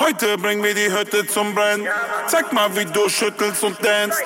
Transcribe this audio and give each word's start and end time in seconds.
Heute 0.00 0.38
bring 0.38 0.60
mir 0.60 0.74
die 0.74 0.90
Hütte 0.90 1.26
zum 1.28 1.54
Brennen. 1.54 1.86
Zeig 2.26 2.52
mal, 2.52 2.74
wie 2.74 2.86
du 2.86 3.08
schüttelst 3.08 3.62
und 3.62 3.76
dance. 3.84 4.18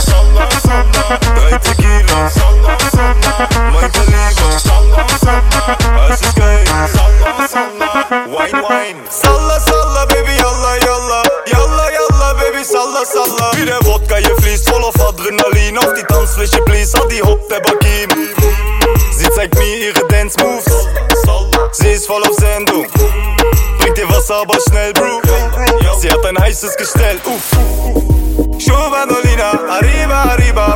Salla, 0.00 0.48
salla, 0.60 1.18
Drei 1.34 1.58
Tequila, 1.58 2.30
salla, 2.30 2.76
salla, 2.90 3.48
mein 3.72 3.92
Kaliber, 3.92 4.58
salla, 4.58 5.06
salla, 5.18 6.08
es 6.10 6.20
ist 6.20 6.36
geil. 6.36 6.64
salla, 6.66 7.48
salla. 7.48 8.26
Wine, 8.26 8.62
wine. 8.62 9.00
Salla, 9.10 9.60
salla, 9.60 10.06
Baby, 10.06 10.36
yalla, 10.36 10.76
yalla. 10.84 11.22
Yalla, 11.46 11.90
yalla, 11.90 12.34
Baby, 12.34 12.64
salla, 12.64 13.04
salla. 13.04 13.50
Wie 13.54 13.64
der 13.64 13.84
Wodka 13.84 14.16
fließt, 14.40 14.68
voll 14.68 14.84
auf 14.84 15.00
Adrenalin. 15.00 15.78
Auf 15.78 15.94
die 15.94 16.02
Tanzfläche, 16.04 16.60
please, 16.62 16.96
Adi 17.00 17.18
Hop, 17.20 17.40
der. 17.48 17.62
Sie 19.16 19.30
zeigt 19.30 19.54
mir 19.56 19.76
ihre 19.76 20.06
Dance 20.08 20.36
Moves. 20.42 20.88
Sie 21.72 21.88
ist 21.88 22.06
voll 22.06 22.22
auf 22.22 22.34
Sendung. 22.34 22.86
Bringt 23.78 23.96
dir 23.96 24.08
Wasser, 24.08 24.42
aber 24.42 24.58
schnell, 24.68 24.92
Bro. 24.92 25.22
Sie 25.98 26.10
hat 26.10 26.24
ein 26.26 26.38
heißes 26.38 26.76
Gestell. 26.76 27.18
Uff. 27.24 28.03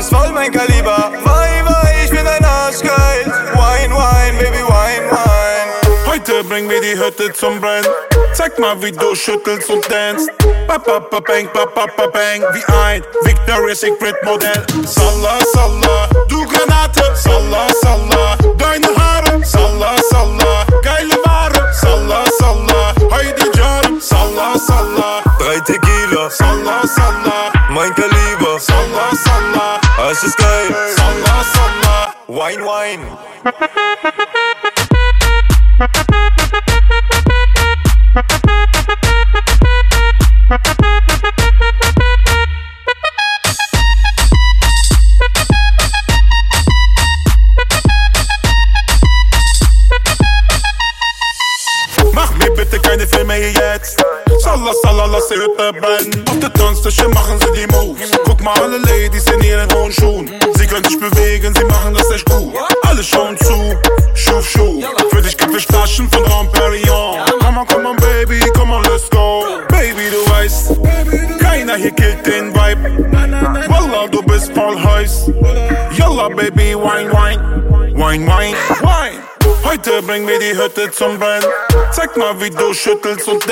Bist 0.00 0.14
voll 0.14 0.32
mein 0.32 0.50
Kaliber. 0.50 1.12
Wei, 1.24 1.62
wei, 1.62 1.94
ich 2.04 2.10
bin 2.10 2.26
ein 2.26 2.42
Arschgeil. 2.42 3.26
Wine, 3.52 3.94
wine, 3.94 4.38
Baby, 4.38 4.62
wine, 4.64 5.10
wine. 5.10 5.70
Heute 6.06 6.42
bring 6.44 6.66
mir 6.66 6.80
die 6.80 6.98
Hütte 6.98 7.30
zum 7.34 7.60
Brennen. 7.60 7.86
Zeig 8.32 8.58
mal, 8.58 8.80
wie 8.82 8.92
du 8.92 9.14
schüttelst 9.14 9.68
und 9.68 9.84
dance. 9.92 10.26
Ba, 10.66 10.78
ba, 10.78 11.00
ba, 11.00 11.20
bang, 11.20 11.50
ba, 11.52 11.66
ba, 11.66 11.84
ba, 11.98 12.06
bang. 12.06 12.40
Wie 12.54 12.64
ein 12.72 13.02
Victoria's 13.24 13.80
Secret 13.80 14.16
Modell. 14.24 14.64
Salla, 14.86 15.36
salla, 15.52 16.08
du 16.28 16.46
Granate. 16.46 17.04
Salla, 17.14 17.66
salla, 17.82 18.38
deine 18.56 18.86
Haare. 18.96 19.44
Salla, 19.44 19.92
salla, 20.10 20.64
geile 20.82 21.16
Ware. 21.26 21.74
Salla, 21.74 22.24
salla, 22.38 22.94
Heidi 23.10 23.50
Jan. 23.54 24.00
Salla, 24.00 24.58
salla, 24.58 25.22
Drei 25.38 25.60
Tequila, 25.60 26.30
salla, 26.30 26.80
salla, 26.86 27.52
mein 27.68 27.94
Kaliber. 27.94 28.58
salla, 28.58 29.10
salla, 29.24 29.59
Es 30.10 30.24
ist 30.24 30.36
geil. 30.38 30.74
salla, 30.96 31.44
salla. 31.44 32.14
Wine, 32.26 32.64
wine. 32.64 33.18
salla, 55.30 55.46
lass 55.46 55.56
die 55.56 55.70
Hütte 55.70 55.80
brennen. 55.80 56.28
Auf 56.28 56.40
der 56.40 56.52
Tanzfläche 56.52 57.08
machen 57.08 57.38
sie 57.40 57.60
die 57.60 57.66
Moves. 57.74 58.10
Guck 58.24 58.42
mal, 58.42 58.54
alle 58.60 58.78
Ladies 58.78 59.24
in 59.26 59.40
ihren 59.42 59.72
hohen 59.72 59.92
Schuhen. 59.92 60.30
Sie 60.54 60.66
können 60.66 60.84
sich 60.84 60.98
bewegen, 60.98 61.54
sie 61.54 61.64
machen 61.64 61.94
das 61.94 62.10
echt 62.10 62.28
gut. 62.28 62.54
Alle 62.82 63.02
schauen 63.02 63.36
zu, 63.38 63.76
Schuf, 64.14 64.48
Schuh. 64.48 64.82
Für 65.10 65.22
dich 65.22 65.36
gibt 65.36 65.54
es 65.54 65.64
Flaschen 65.64 66.08
von 66.10 66.24
Dom 66.24 66.50
Perignon. 66.52 67.18
Komm 67.40 67.58
on, 67.58 67.66
komm 67.66 67.86
on, 67.86 67.96
Baby, 67.96 68.40
komm 68.54 68.72
on, 68.72 68.82
let's 68.84 69.08
go. 69.10 69.44
Baby, 69.68 70.10
du 70.10 70.30
weißt, 70.30 70.72
keiner 71.40 71.76
hier 71.76 71.92
killt 71.92 72.26
den 72.26 72.54
Vibe. 72.54 73.68
Wallah, 73.68 74.06
du 74.08 74.22
bist 74.22 74.52
voll 74.54 74.78
heiß. 74.82 75.30
Yalla, 75.96 76.28
Baby, 76.28 76.74
wine, 76.74 77.10
wine. 77.12 77.94
Wine, 77.94 78.26
wine, 78.26 78.56
wine. 78.82 79.29
Heute 79.70 80.02
bring 80.02 80.24
mir 80.24 80.36
die 80.40 80.52
Hütte 80.52 80.90
zum 80.90 81.16
Brennen. 81.16 81.46
Zeig 81.92 82.16
mal, 82.16 82.34
wie 82.40 82.50
du 82.50 82.74
schüttelst 82.74 83.28
und. 83.28 83.46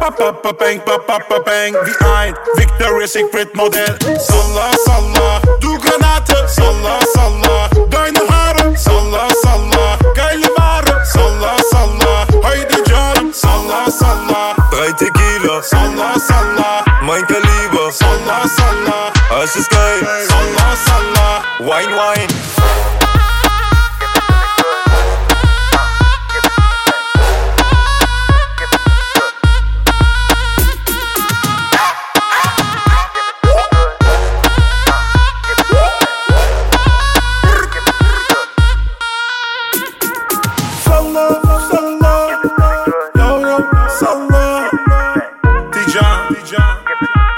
Ba, 0.00 0.08
ba, 0.08 0.32
ba, 0.32 0.52
bang, 0.52 0.80
ba, 0.86 0.96
ba, 0.96 1.18
ba, 1.28 1.38
bang. 1.38 1.74
Wie 1.84 2.04
ein 2.06 2.34
Victoria's 2.54 3.12
Secret 3.12 3.54
Modell. 3.54 3.94
Salla, 4.18 4.70
salla, 4.86 5.42
du 5.60 5.78
Granate. 5.78 6.48
Salla, 6.48 6.98
salla, 7.12 7.68
deine 7.90 8.20
Haare. 8.26 8.74
Salla, 8.74 9.28
salla, 9.42 9.98
geile 10.14 10.48
Ware. 10.56 11.04
Salla, 11.12 11.56
salla, 11.70 12.26
Heidi 12.42 12.82
Jan. 12.88 13.30
Salla, 13.34 13.90
salla, 13.90 14.56
Drei 14.70 14.92
Tequila, 14.92 15.62
salla, 15.62 16.14
salla, 16.26 16.84
mein 17.02 17.26
Kaliber. 17.26 17.92
salla, 17.92 18.48
salla, 18.48 19.12
Es 19.44 19.56
ist 19.56 19.68
geil. 19.68 20.00
salla, 20.26 20.74
salla. 20.86 21.42
Wine, 21.58 21.92
wine. 21.92 22.53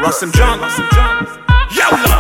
Dijan, 0.07 0.61
Rasim 0.61 0.85
John, 0.95 1.27
Yalla, 1.75 1.99
yalla. 1.99 2.16